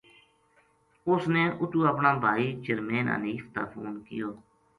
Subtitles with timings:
[1.11, 4.29] اس نے اُتو اپنا بھائی چرمین حنیف تا فون کیو